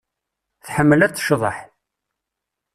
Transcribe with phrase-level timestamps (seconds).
[0.65, 1.57] Tḥemmel ad tecḍeḥ.